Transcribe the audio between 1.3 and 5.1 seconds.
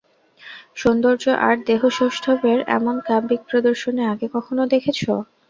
আর দেহসৌষ্ঠবের এমন কাব্যিক প্রদর্শনী আগে কখনো দেখেছ?